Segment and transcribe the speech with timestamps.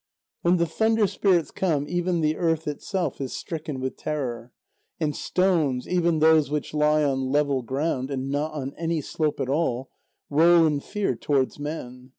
[0.41, 4.51] When the thunder spirits come, even the earth itself is stricken with terror.
[4.99, 9.47] And stones, even those which lie on level ground, and not on any slope at
[9.47, 9.91] all,
[10.27, 12.09] roll in fear towards men.